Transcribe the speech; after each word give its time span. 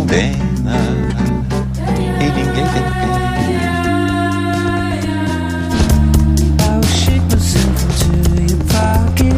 Condena 0.00 0.80
e 1.86 2.24
ninguém 2.24 2.44
tem 2.54 2.64
I'll 6.58 6.82
shake 6.82 7.20
myself 7.30 7.84
into 7.84 8.40
your 8.50 8.64
pocket. 8.64 9.36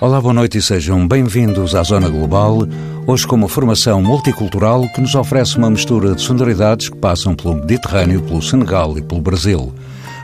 Olá, 0.00 0.20
boa 0.20 0.32
noite 0.32 0.58
e 0.58 0.62
sejam 0.62 1.06
bem-vindos 1.08 1.74
à 1.74 1.82
Zona 1.82 2.08
Global, 2.08 2.60
hoje 3.08 3.26
com 3.26 3.34
uma 3.34 3.48
formação 3.48 4.00
multicultural 4.00 4.88
que 4.94 5.00
nos 5.00 5.16
oferece 5.16 5.58
uma 5.58 5.68
mistura 5.68 6.14
de 6.14 6.22
sonoridades 6.22 6.90
que 6.90 6.96
passam 6.96 7.34
pelo 7.34 7.56
Mediterrâneo, 7.56 8.22
pelo 8.22 8.40
Senegal 8.40 8.96
e 8.96 9.02
pelo 9.02 9.20
Brasil. 9.20 9.74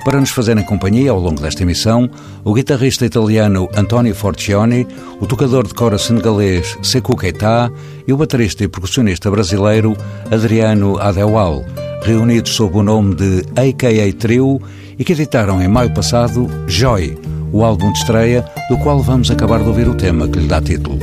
Para 0.05 0.21
nos 0.21 0.31
fazerem 0.31 0.63
companhia 0.63 1.11
ao 1.11 1.19
longo 1.19 1.41
desta 1.41 1.63
emissão, 1.63 2.11
o 2.45 2.53
guitarrista 2.53 3.07
italiano 3.07 3.69
Antonio 3.75 4.15
Forcioni, 4.15 4.87
o 5.19 5.27
tocador 5.27 5.67
de 5.67 5.73
cora 5.73 5.97
senegalês 5.97 6.77
Sekou 6.83 7.17
Keita 7.17 7.73
e 8.07 8.13
o 8.13 8.17
baterista 8.17 8.63
e 8.63 8.69
percussionista 8.69 9.31
brasileiro 9.31 9.97
Adriano 10.31 10.99
Adewal, 10.99 11.65
reunidos 12.03 12.53
sob 12.53 12.77
o 12.77 12.83
nome 12.83 13.15
de 13.15 13.45
AKA 13.57 14.13
Trio 14.19 14.61
e 14.99 15.05
que 15.05 15.13
editaram 15.13 15.63
em 15.63 15.69
maio 15.69 15.93
passado 15.95 16.51
Joy, 16.67 17.19
o 17.51 17.65
álbum 17.65 17.91
de 17.91 17.99
estreia 17.99 18.45
do 18.69 18.77
qual 18.77 19.01
vamos 19.01 19.31
acabar 19.31 19.63
de 19.63 19.69
ouvir 19.69 19.89
o 19.89 19.95
tema 19.95 20.29
que 20.29 20.39
lhe 20.39 20.47
dá 20.47 20.61
título. 20.61 20.99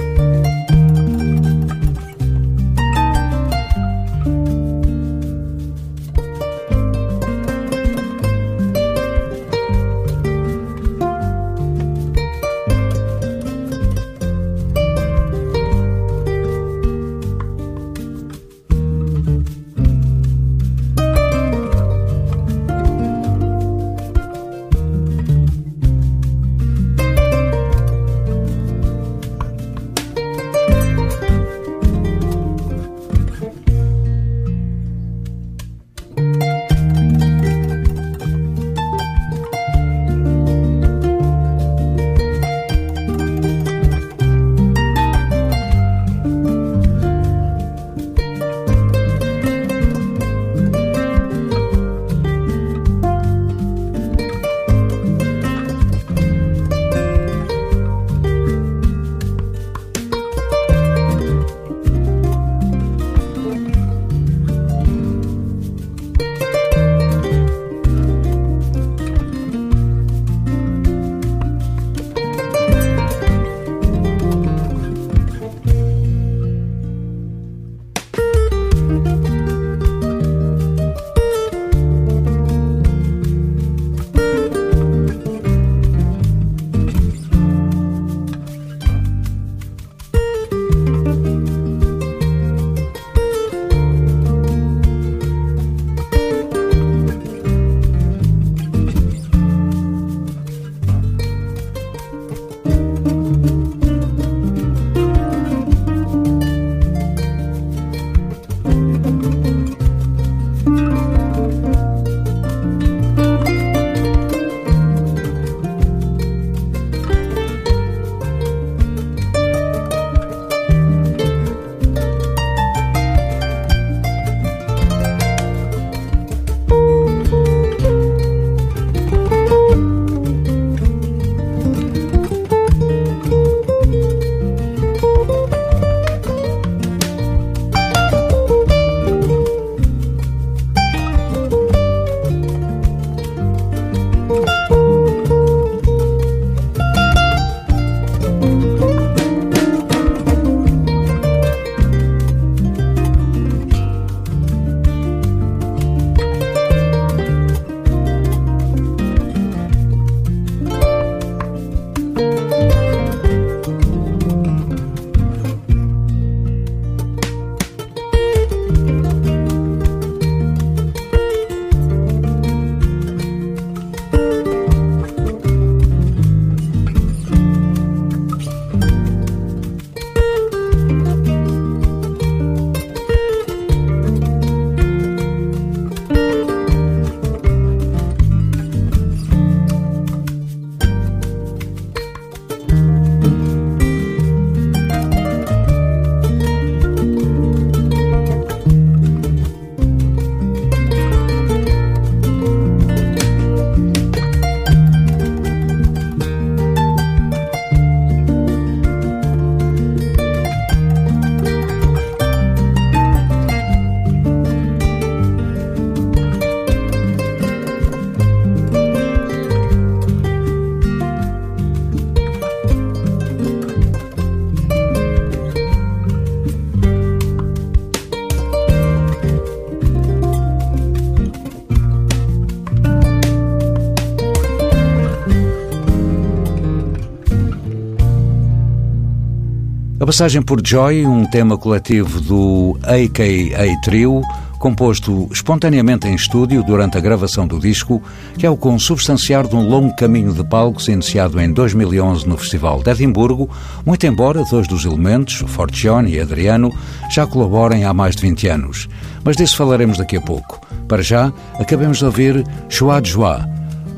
Passagem 240.22 240.44
por 240.44 240.62
Joy, 240.64 241.04
um 241.08 241.26
tema 241.26 241.58
coletivo 241.58 242.22
do 242.22 242.78
AKA 242.84 243.82
Trio, 243.82 244.22
composto 244.60 245.28
espontaneamente 245.32 246.08
em 246.08 246.14
estúdio 246.14 246.64
durante 246.64 246.96
a 246.96 247.02
gravação 247.02 247.48
do 247.48 247.58
disco, 247.60 248.00
que 248.38 248.46
é 248.46 248.50
o 248.50 248.56
consubstanciar 248.56 249.48
de 249.48 249.56
um 249.56 249.68
longo 249.68 249.96
caminho 249.96 250.32
de 250.32 250.44
palcos 250.44 250.88
iniciado 250.90 251.42
em 251.42 251.52
2011 251.52 252.28
no 252.28 252.38
Festival 252.38 252.84
de 252.84 252.92
Edimburgo, 252.92 253.50
muito 253.84 254.06
embora 254.06 254.46
dois 254.46 254.68
dos 254.68 254.86
elementos, 254.86 255.44
Fortione 255.48 256.12
e 256.12 256.20
Adriano, 256.20 256.72
já 257.10 257.26
colaborem 257.26 257.84
há 257.84 257.92
mais 257.92 258.16
de 258.16 258.22
20 258.22 258.48
anos. 258.48 258.88
Mas 259.24 259.36
disso 259.36 259.58
falaremos 259.58 259.98
daqui 259.98 260.18
a 260.18 260.22
pouco. 260.22 260.62
Para 260.88 261.02
já, 261.02 261.34
acabemos 261.58 261.98
de 261.98 262.06
ouvir 262.06 262.44
de 262.44 263.10
Joie, 263.10 263.44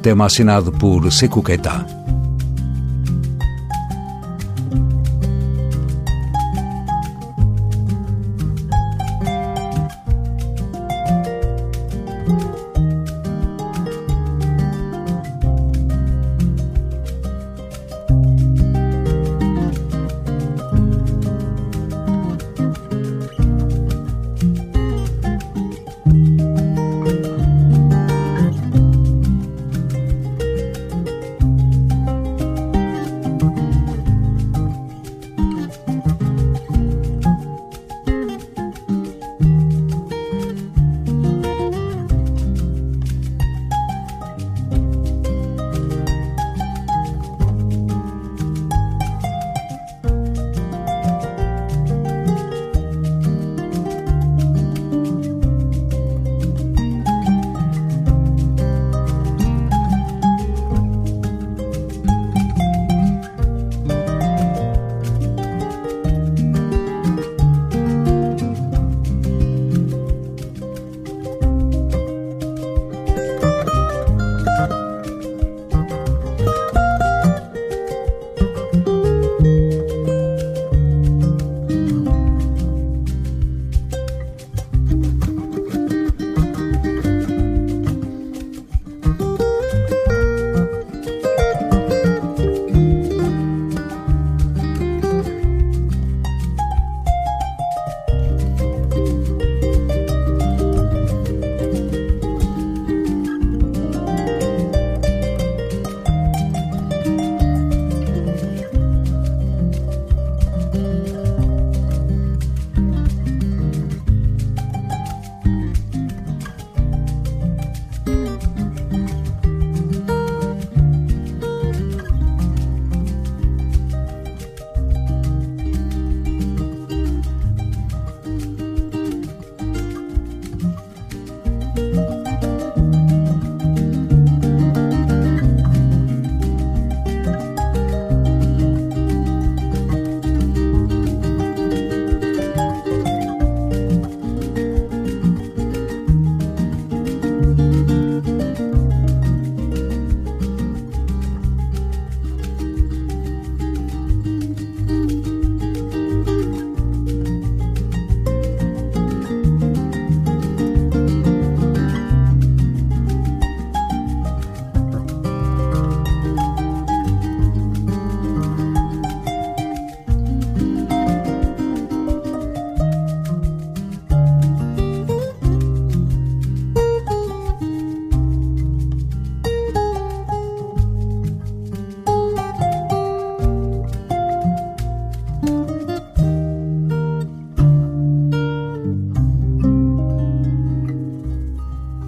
tema 0.02 0.28
assinado 0.28 0.72
por 0.72 1.12
Sekou 1.12 1.44
Keita. 1.44 1.86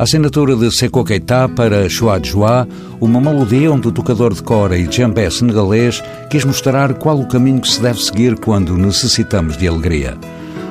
Assinatura 0.05 0.55
de 0.55 0.71
Sekou 0.71 1.03
Keita 1.03 1.49
para 1.49 1.89
Chua 1.89 2.21
Joa, 2.23 2.67
uma 3.01 3.19
melodia 3.19 3.71
onde 3.71 3.87
o 3.87 3.91
tocador 3.91 4.35
de 4.35 4.43
cora 4.43 4.77
e 4.77 4.85
djembé 4.85 5.31
senegalês 5.31 6.03
quis 6.29 6.45
mostrar 6.45 6.93
qual 6.93 7.19
o 7.19 7.27
caminho 7.27 7.59
que 7.59 7.67
se 7.67 7.81
deve 7.81 7.99
seguir 7.99 8.37
quando 8.37 8.77
necessitamos 8.77 9.57
de 9.57 9.67
alegria. 9.67 10.15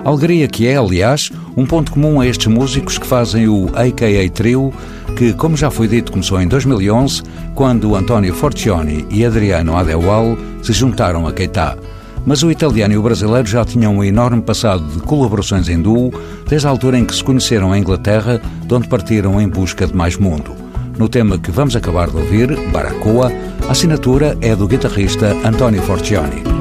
Alegria 0.05 0.47
que 0.47 0.69
é, 0.69 0.77
aliás, 0.77 1.33
um 1.57 1.67
ponto 1.67 1.91
comum 1.91 2.21
a 2.21 2.27
estes 2.29 2.47
músicos 2.47 2.97
que 2.97 3.09
fazem 3.09 3.49
o 3.49 3.67
AKA 3.75 4.31
Trio, 4.33 4.73
que, 5.17 5.33
como 5.33 5.57
já 5.57 5.69
foi 5.69 5.89
dito, 5.89 6.13
começou 6.13 6.41
em 6.41 6.47
2011, 6.47 7.25
quando 7.57 7.97
António 7.97 8.33
Forcioni 8.33 9.05
e 9.11 9.27
Adriano 9.27 9.77
Adewal 9.77 10.39
se 10.63 10.73
juntaram 10.73 11.27
a 11.27 11.33
Keita. 11.33 11.77
Mas 12.27 12.43
o 12.43 12.51
italiano 12.51 12.95
e 12.95 12.97
o 12.97 13.03
brasileiro 13.03 13.47
já 13.47 13.65
tinham 13.65 13.97
um 13.97 14.05
enorme 14.05 14.41
passado 14.41 14.83
de 14.85 15.01
colaborações 15.01 15.69
em 15.69 15.81
duo, 15.81 16.11
desde 16.55 16.69
a 16.69 16.71
altura 16.71 16.97
em 16.97 17.05
que 17.05 17.13
se 17.13 17.25
conheceram 17.25 17.75
em 17.75 17.81
Inglaterra, 17.81 18.41
de 18.65 18.73
onde 18.73 18.87
partiram 18.87 19.41
em 19.41 19.49
busca 19.49 19.89
de 19.89 19.93
mais 19.93 20.17
mundo. 20.17 20.55
No 20.97 21.09
tema 21.09 21.37
que 21.37 21.51
vamos 21.51 21.75
acabar 21.75 22.09
de 22.09 22.17
ouvir, 22.17 22.71
Baracoa, 22.71 23.33
a 23.69 23.73
assinatura 23.73 24.39
é 24.41 24.55
do 24.55 24.69
guitarrista 24.69 25.35
Antonio 25.45 25.83
Forcioni. 25.83 26.54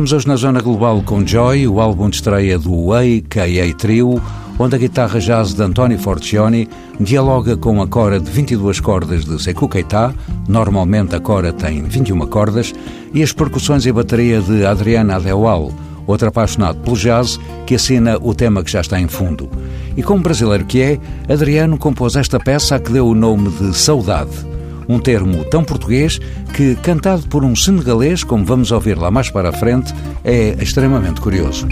Estamos 0.00 0.12
hoje 0.14 0.28
na 0.28 0.36
Zona 0.36 0.62
Global 0.62 1.02
com 1.02 1.26
Joy, 1.26 1.68
o 1.68 1.78
álbum 1.78 2.08
de 2.08 2.16
estreia 2.16 2.58
do 2.58 2.90
AKA 2.94 3.74
Trio, 3.76 4.18
onde 4.58 4.74
a 4.74 4.78
guitarra 4.78 5.20
jazz 5.20 5.52
de 5.52 5.62
António 5.62 5.98
Forcioni 5.98 6.66
dialoga 6.98 7.54
com 7.54 7.82
a 7.82 7.86
cora 7.86 8.18
de 8.18 8.30
22 8.30 8.80
cordas 8.80 9.26
de 9.26 9.42
Sekou 9.42 9.68
Keita, 9.68 10.14
normalmente 10.48 11.14
a 11.14 11.20
cora 11.20 11.52
tem 11.52 11.82
21 11.82 12.18
cordas, 12.28 12.72
e 13.12 13.22
as 13.22 13.34
percussões 13.34 13.84
e 13.84 13.92
bateria 13.92 14.40
de 14.40 14.64
Adriana 14.64 15.16
Adewal, 15.16 15.70
outro 16.06 16.28
apaixonado 16.28 16.78
pelo 16.78 16.96
jazz, 16.96 17.38
que 17.66 17.74
assina 17.74 18.16
o 18.22 18.34
tema 18.34 18.64
que 18.64 18.72
já 18.72 18.80
está 18.80 18.98
em 18.98 19.06
fundo. 19.06 19.50
E 19.98 20.02
como 20.02 20.22
brasileiro 20.22 20.64
que 20.64 20.80
é, 20.80 20.98
Adriano 21.30 21.76
compôs 21.76 22.16
esta 22.16 22.40
peça 22.40 22.76
a 22.76 22.80
que 22.80 22.90
deu 22.90 23.06
o 23.06 23.14
nome 23.14 23.50
de 23.50 23.76
Saudade 23.76 24.49
um 24.90 24.98
termo 24.98 25.44
tão 25.44 25.62
português 25.64 26.18
que, 26.54 26.74
cantado 26.76 27.22
por 27.28 27.44
um 27.44 27.54
senegalês, 27.54 28.24
como 28.24 28.44
vamos 28.44 28.72
ouvir 28.72 28.98
lá 28.98 29.10
mais 29.10 29.30
para 29.30 29.50
a 29.50 29.52
frente, 29.52 29.94
é 30.24 30.56
extremamente 30.60 31.20
curioso. 31.20 31.68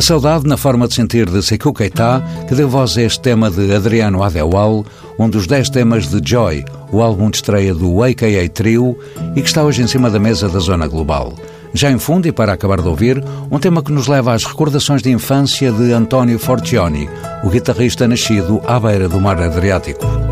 A 0.00 0.02
saudade 0.02 0.46
na 0.46 0.56
forma 0.56 0.88
de 0.88 0.94
sentir 0.94 1.28
de 1.28 1.42
Sekou 1.42 1.74
Keita, 1.74 2.24
que 2.48 2.54
deu 2.54 2.70
voz 2.70 2.96
a 2.96 3.02
este 3.02 3.20
tema 3.20 3.50
de 3.50 3.70
Adriano 3.74 4.22
Adewal, 4.22 4.82
um 5.18 5.28
dos 5.28 5.46
10 5.46 5.68
temas 5.68 6.08
de 6.08 6.26
Joy, 6.26 6.64
o 6.90 7.02
álbum 7.02 7.28
de 7.28 7.36
estreia 7.36 7.74
do 7.74 8.02
AKA 8.02 8.48
Trio 8.48 8.96
e 9.36 9.42
que 9.42 9.46
está 9.46 9.62
hoje 9.62 9.82
em 9.82 9.86
cima 9.86 10.08
da 10.08 10.18
mesa 10.18 10.48
da 10.48 10.58
Zona 10.58 10.88
Global. 10.88 11.34
Já 11.74 11.90
em 11.90 11.98
fundo, 11.98 12.26
e 12.26 12.32
para 12.32 12.54
acabar 12.54 12.80
de 12.80 12.88
ouvir, 12.88 13.22
um 13.50 13.58
tema 13.58 13.82
que 13.82 13.92
nos 13.92 14.06
leva 14.06 14.32
às 14.32 14.46
recordações 14.46 15.02
de 15.02 15.10
infância 15.10 15.70
de 15.70 15.92
António 15.92 16.38
Forcioni, 16.38 17.06
o 17.44 17.50
guitarrista 17.50 18.08
nascido 18.08 18.62
à 18.66 18.80
beira 18.80 19.06
do 19.06 19.20
mar 19.20 19.38
Adriático. 19.38 20.29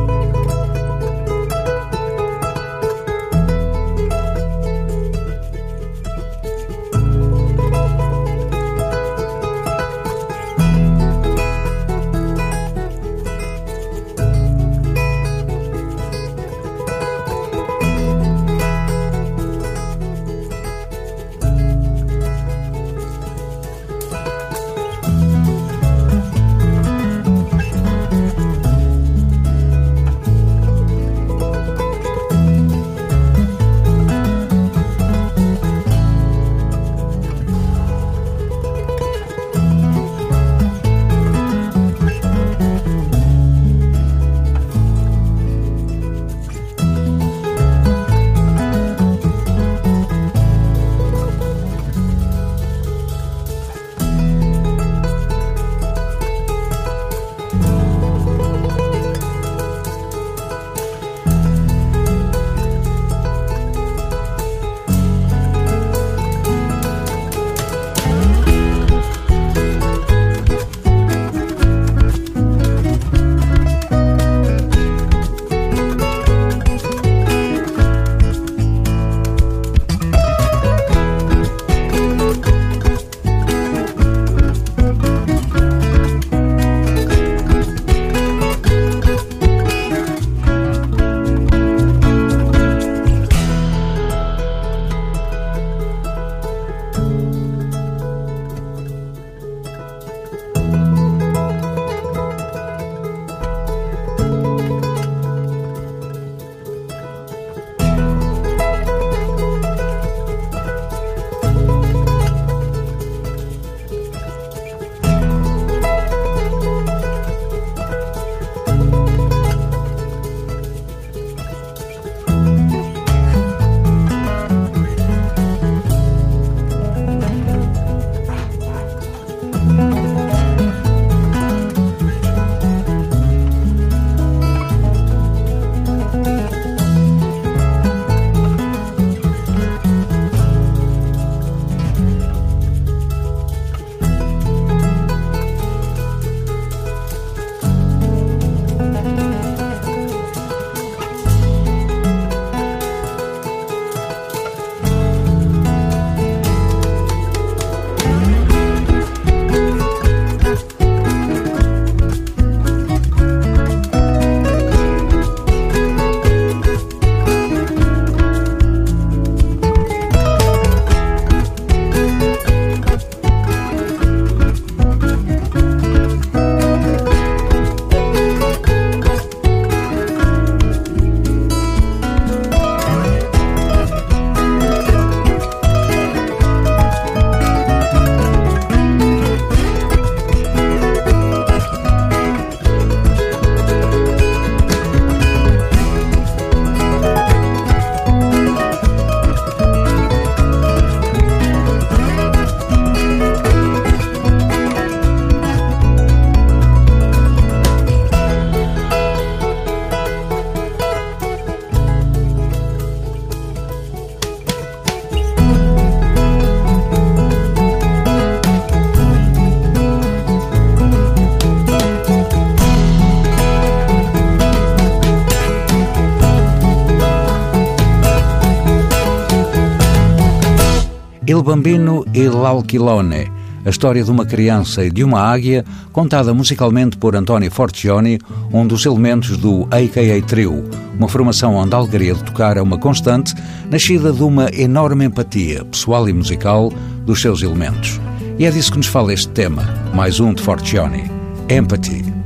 Il 231.38 231.44
Bambino 231.44 232.04
e 232.12 232.26
l'Alquilone, 232.26 233.30
a 233.64 233.70
história 233.70 234.02
de 234.02 234.10
uma 234.10 234.26
criança 234.26 234.84
e 234.84 234.90
de 234.90 235.04
uma 235.04 235.20
águia, 235.20 235.64
contada 235.92 236.34
musicalmente 236.34 236.96
por 236.96 237.14
António 237.14 237.48
Forcioni, 237.48 238.18
um 238.52 238.66
dos 238.66 238.84
elementos 238.84 239.36
do 239.36 239.62
AKA 239.70 240.20
Trio, 240.26 240.68
uma 240.98 241.08
formação 241.08 241.54
onde 241.54 241.76
a 241.76 241.78
alegria 241.78 242.12
de 242.12 242.24
tocar 242.24 242.56
é 242.56 242.60
uma 242.60 242.76
constante, 242.76 243.36
nascida 243.70 244.12
de 244.12 244.24
uma 244.24 244.50
enorme 244.52 245.04
empatia, 245.04 245.64
pessoal 245.64 246.08
e 246.08 246.12
musical, 246.12 246.72
dos 247.06 247.22
seus 247.22 247.40
elementos. 247.40 248.00
E 248.36 248.44
é 248.44 248.50
disso 248.50 248.72
que 248.72 248.78
nos 248.78 248.88
fala 248.88 249.12
este 249.12 249.28
tema, 249.28 249.62
mais 249.94 250.18
um 250.18 250.34
de 250.34 250.42
Forcioni, 250.42 251.08
Empathy. 251.48 252.17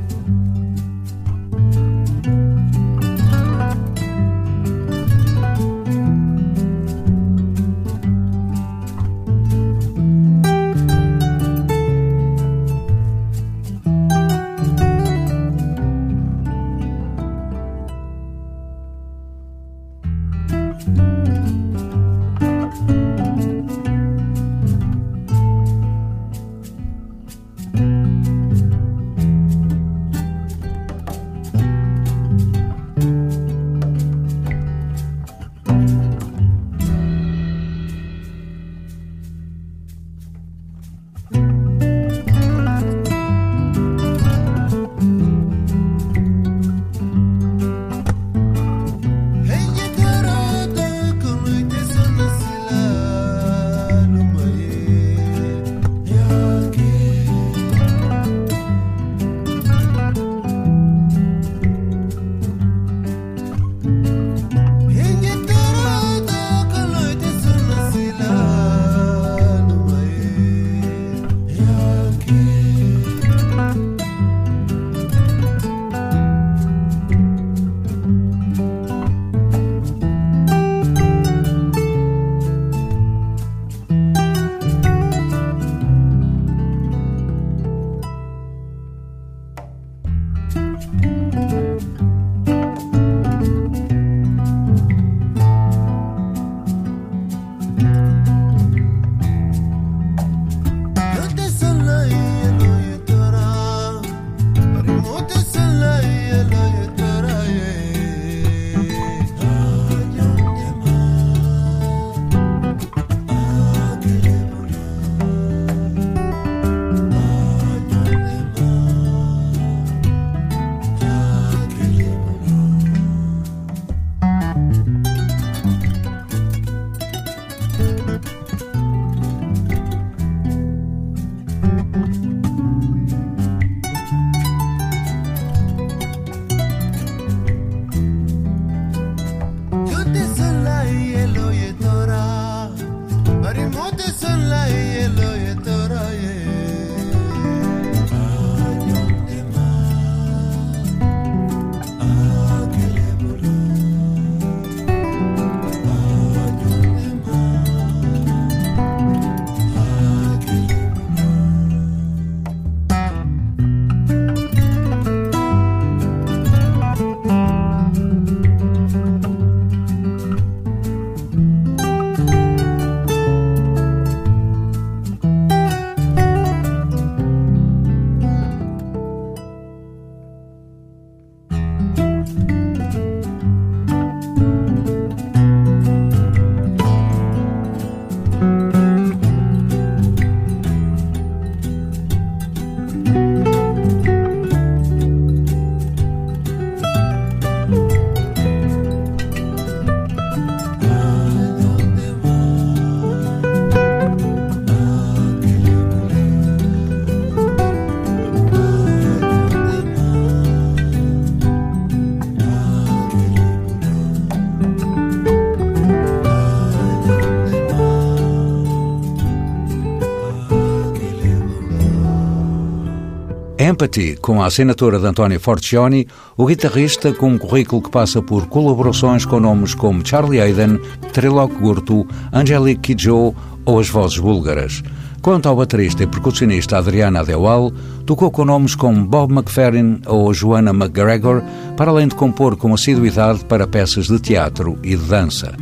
Com 224.21 224.41
a 224.41 224.45
assinatura 224.45 224.97
de 224.97 225.05
António 225.05 225.39
Forcioni, 225.41 226.07
o 226.37 226.45
guitarrista 226.45 227.11
com 227.11 227.29
um 227.31 227.37
currículo 227.37 227.81
que 227.81 227.89
passa 227.89 228.21
por 228.21 228.47
colaborações 228.47 229.25
com 229.25 229.41
nomes 229.41 229.75
como 229.75 230.05
Charlie 230.05 230.39
Hayden, 230.39 230.79
Trilok 231.11 231.53
Gurtu, 231.55 232.07
Angelique 232.31 232.79
Kidjo 232.79 233.35
ou 233.65 233.79
as 233.79 233.89
vozes 233.89 234.19
búlgaras. 234.19 234.81
Quanto 235.21 235.49
ao 235.49 235.57
baterista 235.57 236.01
e 236.01 236.07
percussionista 236.07 236.77
Adriana 236.77 237.19
Adewal, 237.19 237.73
tocou 238.05 238.31
com 238.31 238.45
nomes 238.45 238.73
como 238.73 239.05
Bob 239.05 239.33
McFerrin 239.33 239.99
ou 240.05 240.33
Joanna 240.33 240.71
McGregor, 240.71 241.43
para 241.75 241.91
além 241.91 242.07
de 242.07 242.15
compor 242.15 242.55
com 242.55 242.73
assiduidade 242.73 243.43
para 243.43 243.67
peças 243.67 244.07
de 244.07 244.17
teatro 244.17 244.79
e 244.81 244.95
de 244.95 245.03
dança. 245.03 245.53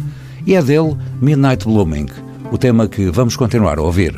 E 0.46 0.54
é 0.54 0.62
dele 0.62 0.96
Midnight 1.20 1.66
Blooming, 1.66 2.06
o 2.52 2.58
tema 2.58 2.88
que 2.88 3.10
vamos 3.10 3.36
continuar 3.36 3.80
a 3.80 3.82
ouvir. 3.82 4.16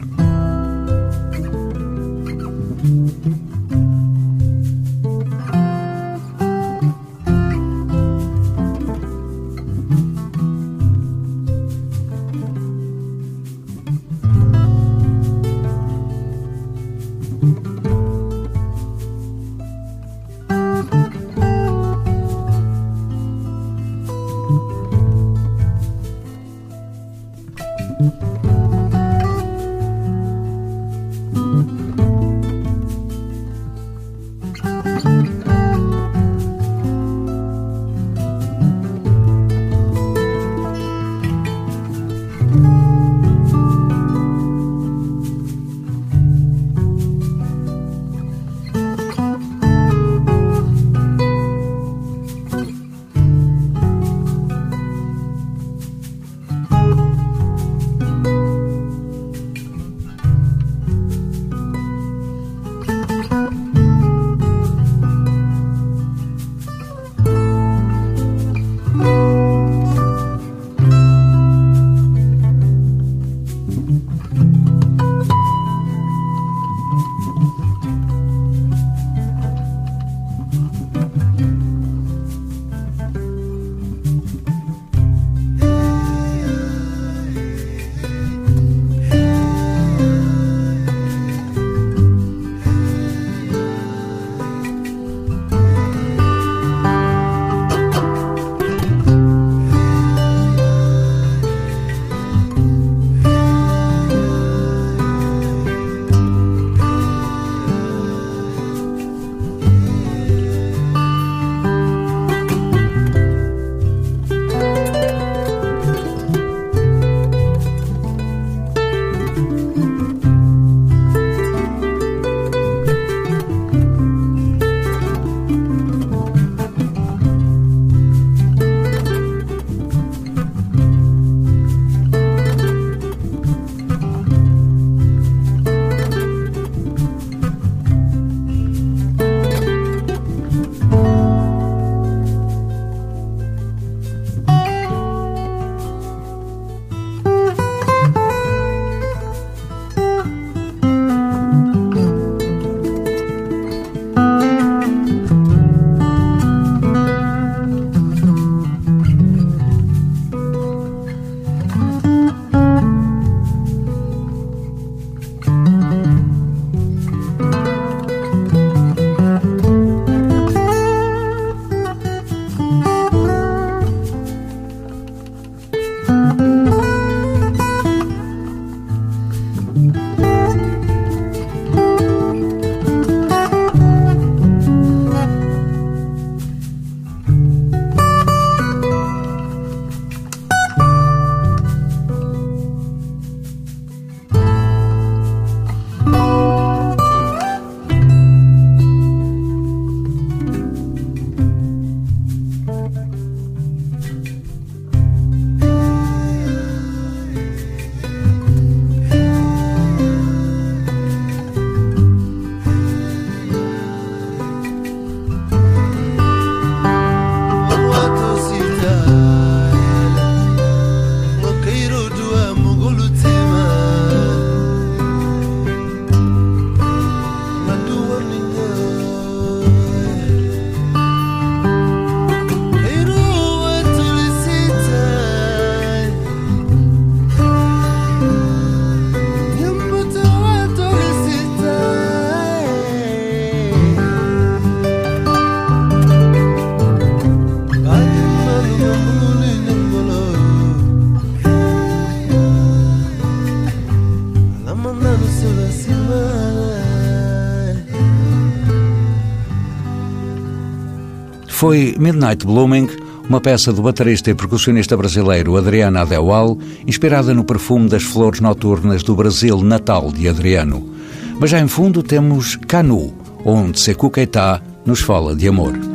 Foi 261.63 261.95
Midnight 261.97 262.45
Blooming, 262.45 262.89
uma 263.30 263.39
peça 263.39 263.71
do 263.71 263.82
baterista 263.82 264.30
e 264.30 264.36
percussionista 264.36 264.97
brasileiro 264.97 265.56
Adriano 265.56 265.97
Adewal, 265.97 266.58
inspirada 266.86 267.34
no 267.34 267.45
perfume 267.45 267.88
das 267.88 268.04
flores 268.04 268.41
noturnas 268.41 269.02
do 269.02 269.15
Brasil 269.15 269.62
natal 269.62 270.12
de 270.12 270.28
Adriano. 270.28 270.93
Mas 271.39 271.52
já 271.52 271.62
em 271.62 271.69
fundo 271.69 272.04
temos 272.04 272.58
Canu, 272.67 273.13
onde 273.45 273.80
Sekou 273.80 274.12
Keita 274.12 274.62
nos 274.86 274.99
fala 274.99 275.34
de 275.34 275.47
amor. 275.47 275.92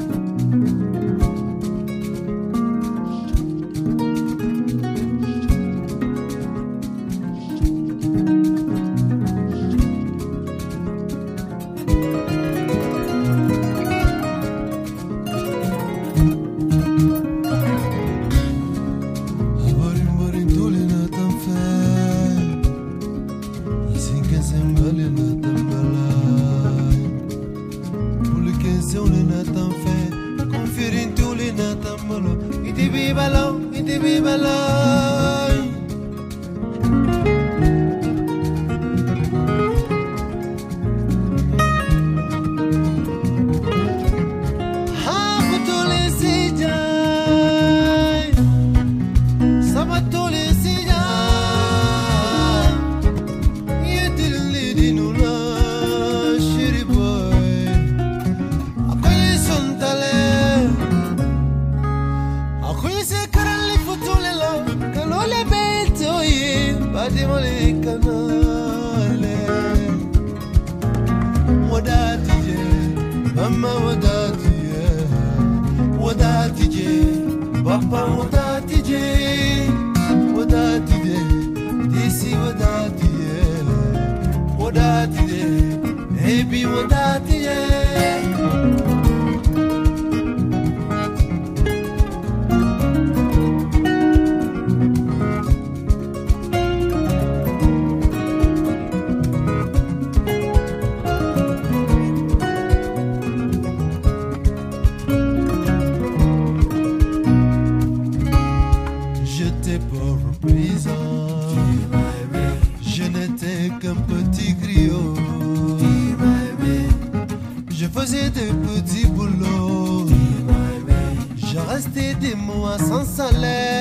sans 122.76 123.04
salaire. 123.04 123.77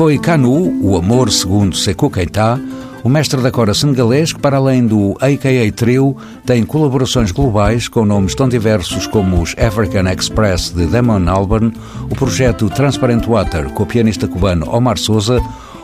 Foi 0.00 0.18
Canu, 0.18 0.80
o 0.80 0.96
amor 0.96 1.30
segundo 1.30 1.76
Sekou 1.76 2.08
Keita, 2.08 2.58
o 3.04 3.08
mestre 3.10 3.38
da 3.42 3.50
cora 3.50 3.74
senegalês 3.74 4.32
que, 4.32 4.40
para 4.40 4.56
além 4.56 4.86
do 4.86 5.14
AKA 5.20 5.70
Trio, 5.76 6.16
tem 6.46 6.64
colaborações 6.64 7.30
globais 7.30 7.86
com 7.86 8.06
nomes 8.06 8.34
tão 8.34 8.48
diversos 8.48 9.06
como 9.06 9.42
os 9.42 9.54
African 9.58 10.10
Express 10.10 10.70
de 10.70 10.86
Damon 10.86 11.28
Albarn, 11.28 11.70
o 12.08 12.14
projeto 12.14 12.70
Transparent 12.70 13.26
Water 13.26 13.68
com 13.74 13.82
o 13.82 13.86
pianista 13.86 14.26
cubano 14.26 14.74
Omar 14.74 14.96
Souza 14.96 15.38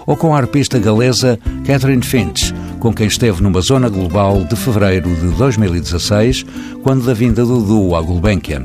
ou 0.06 0.16
com 0.16 0.34
a 0.34 0.38
arpista 0.38 0.78
galesa 0.78 1.38
Catherine 1.66 2.02
Finch, 2.02 2.54
com 2.80 2.94
quem 2.94 3.08
esteve 3.08 3.42
numa 3.42 3.60
zona 3.60 3.90
global 3.90 4.44
de 4.44 4.56
fevereiro 4.56 5.14
de 5.14 5.28
2016, 5.36 6.46
quando 6.82 7.04
da 7.04 7.12
vinda 7.12 7.44
do 7.44 7.60
duo 7.60 7.94
à 7.94 8.00
Gulbenkian. 8.00 8.64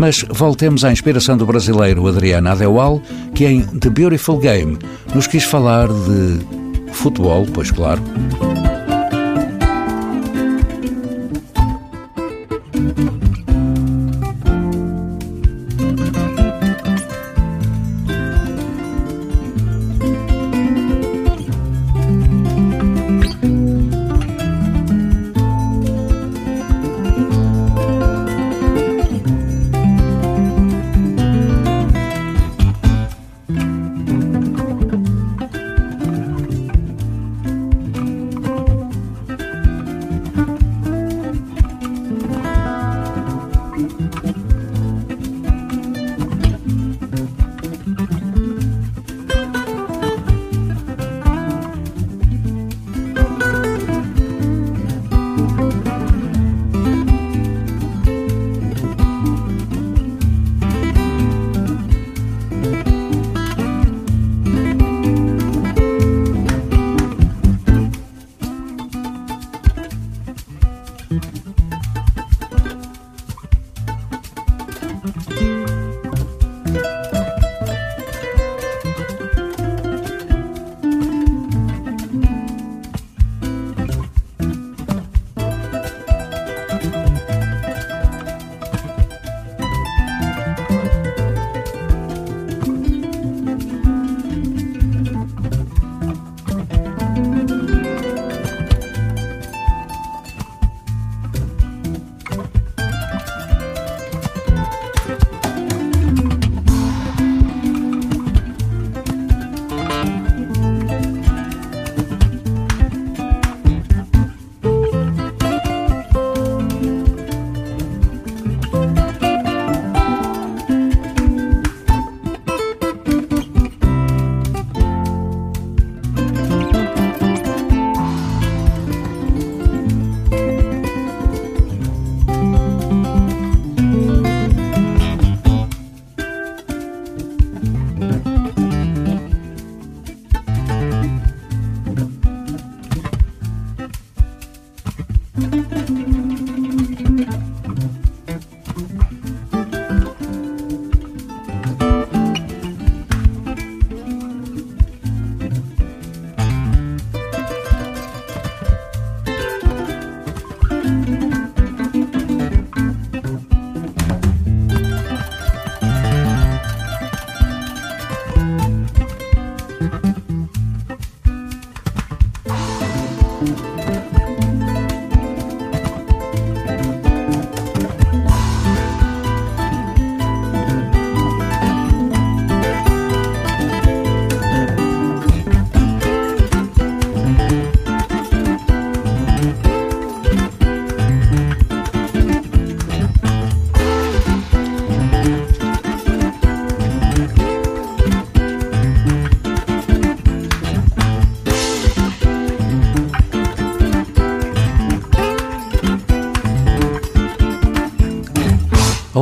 Mas 0.00 0.24
voltemos 0.30 0.82
à 0.82 0.90
inspiração 0.90 1.36
do 1.36 1.44
brasileiro 1.44 2.06
Adriano 2.06 2.48
Adewal, 2.48 3.02
que 3.34 3.44
em 3.44 3.60
The 3.60 3.90
Beautiful 3.90 4.38
Game 4.38 4.78
nos 5.14 5.26
quis 5.26 5.44
falar 5.44 5.88
de 5.88 6.40
futebol, 6.90 7.46
pois 7.52 7.70
claro. 7.70 8.00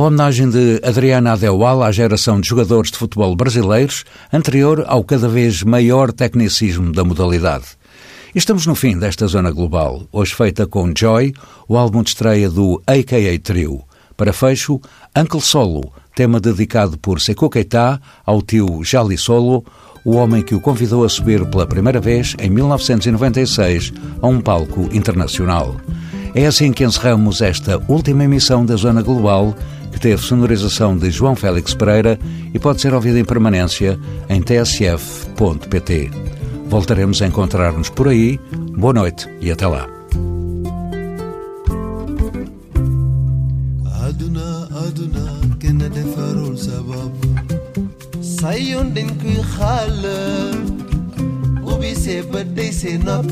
Homenagem 0.09 0.49
de 0.49 0.81
Adriana 0.83 1.33
Adeual 1.33 1.83
à 1.83 1.91
geração 1.91 2.41
de 2.41 2.49
jogadores 2.49 2.89
de 2.89 2.97
futebol 2.97 3.35
brasileiros, 3.35 4.03
anterior 4.33 4.83
ao 4.87 5.03
cada 5.03 5.29
vez 5.29 5.61
maior 5.61 6.11
tecnicismo 6.11 6.91
da 6.91 7.03
modalidade. 7.03 7.65
Estamos 8.33 8.65
no 8.65 8.73
fim 8.73 8.97
desta 8.97 9.27
zona 9.27 9.51
global, 9.51 10.07
hoje 10.11 10.33
feita 10.33 10.65
com 10.65 10.91
Joy, 10.97 11.31
o 11.67 11.77
álbum 11.77 12.01
de 12.01 12.09
estreia 12.09 12.49
do 12.49 12.81
AKA 12.87 13.37
Trio. 13.43 13.83
Para 14.17 14.33
fecho, 14.33 14.81
Uncle 15.15 15.41
Solo, 15.41 15.93
tema 16.15 16.39
dedicado 16.39 16.97
por 16.97 17.21
Sekou 17.21 17.49
Keita 17.49 18.01
ao 18.25 18.41
tio 18.41 18.83
Jali 18.83 19.17
Solo, 19.17 19.63
o 20.03 20.15
homem 20.15 20.41
que 20.41 20.55
o 20.55 20.59
convidou 20.59 21.03
a 21.03 21.09
subir 21.09 21.45
pela 21.51 21.67
primeira 21.67 22.01
vez 22.01 22.35
em 22.39 22.49
1996 22.49 23.93
a 24.19 24.27
um 24.27 24.41
palco 24.41 24.89
internacional. 24.91 25.75
É 26.33 26.45
assim 26.45 26.71
que 26.71 26.83
encerramos 26.83 27.41
esta 27.41 27.81
última 27.87 28.23
emissão 28.23 28.65
da 28.65 28.75
Zona 28.75 29.01
Global, 29.01 29.55
que 29.99 30.03
teve 30.03 30.21
sonorização 30.23 30.97
de 30.97 31.11
João 31.11 31.35
Félix 31.35 31.73
Pereira 31.73 32.17
e 32.53 32.57
pode 32.57 32.79
ser 32.79 32.93
ouvida 32.93 33.19
em 33.19 33.25
permanência 33.25 33.99
em 34.29 34.41
tsf.pt. 34.41 36.09
Voltaremos 36.69 37.21
a 37.21 37.27
encontrar-nos 37.27 37.89
por 37.89 38.07
aí. 38.07 38.39
Boa 38.77 38.93
noite 38.93 39.27
e 39.41 39.51
até 39.51 39.67
lá. 39.67 39.87
aduna 44.07 44.67
aduna 44.87 45.25
kenn 45.59 45.77
defarul 45.95 46.55
sabab 46.57 47.13
say 48.21 48.71
yoon 48.71 48.89
dañ 48.95 49.09
koy 49.21 49.37
xaal 49.53 50.01
ubbi 51.71 51.91
see 52.03 52.21
bët 52.31 52.47
day 52.57 52.71
see 52.71 52.97
nopp 52.97 53.27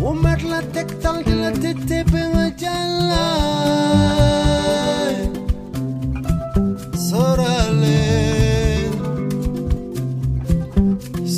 womat 0.00 0.40
la 0.50 0.62
tegtal 0.74 1.18
di 1.26 1.34
la 1.42 1.50
tette 1.62 1.98
ba 2.10 2.22
nga 2.32 2.46
jàllaay 2.60 4.43
sorale. 7.14 8.00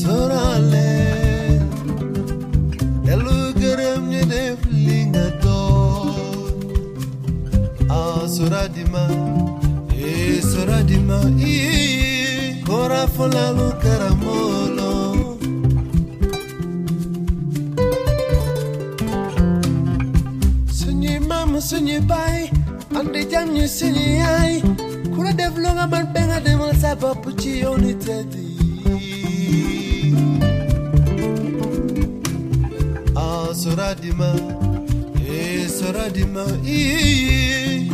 Sorale. 0.01 0.89
Dellu 3.07 3.37
gërëm 3.61 4.03
ñu 4.13 4.23
def 4.33 4.59
li 4.85 4.99
nga 5.13 5.27
doon 5.43 6.55
Ah, 7.99 8.23
Soradima, 8.37 9.05
eh, 9.93 10.41
Soradima, 10.51 11.19
bai, 22.09 22.51
ande 22.99 23.21
longa 25.59 25.87
man 25.87 26.07
de 26.45 26.53
mon 26.57 26.73
sa 26.81 26.95
bopp 26.95 27.25
ci 27.41 27.51
yooni 27.63 27.93
ah 33.17 33.49
sora 33.55 33.95
dima 33.95 34.31
eh 35.29 35.69
sora 35.69 36.09
dima 36.17 36.45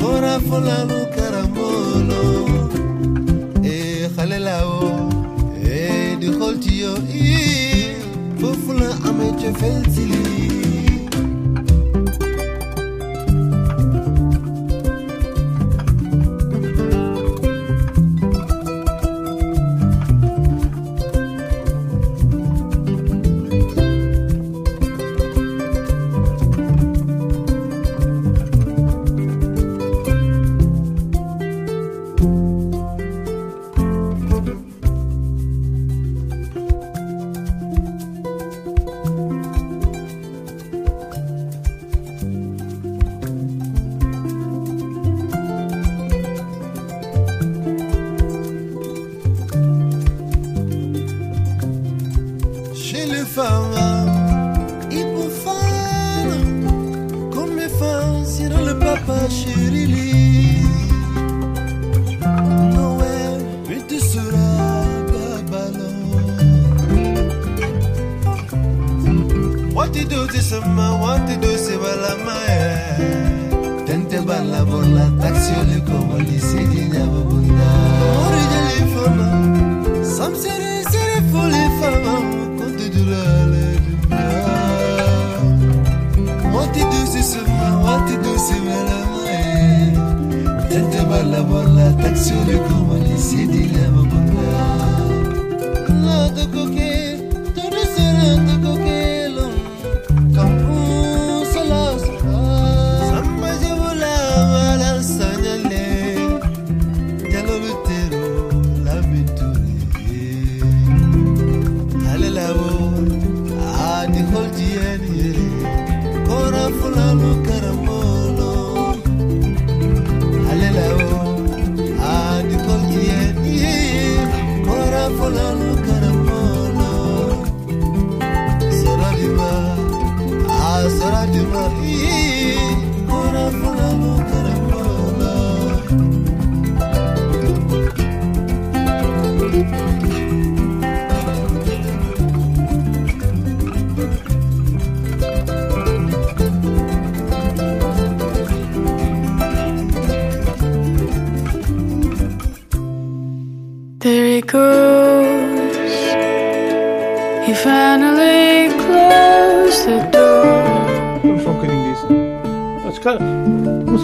kora 0.01 0.35
folalu 0.49 0.99
karamolo 1.15 2.23
eh 3.63 4.09
xale 4.15 4.39
la 4.47 4.59
wo 4.69 4.91
eh 5.65 6.17
di 6.21 6.29
xol 6.39 6.55
ci 6.63 6.73
yo 6.83 6.93
ii 7.15 7.95
foofu 8.39 8.73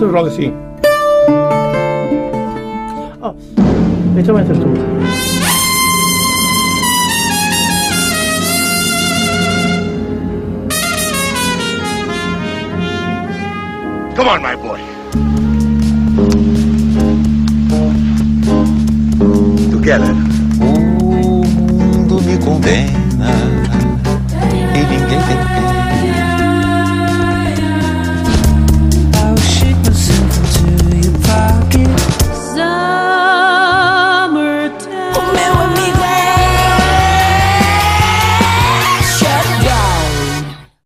se 0.09 0.13
joga 0.13 0.29
assim. 0.29 0.53
Ah, 3.21 3.35
então 4.17 4.39
entras 4.39 4.59
tu. 4.59 4.65
Come 14.17 14.31
on, 14.31 14.43
my 14.43 14.57
boy. 14.57 14.81
Together. 19.71 20.15
O 20.61 21.47
mundo 21.47 22.21
me 22.23 22.39
condena 22.39 22.98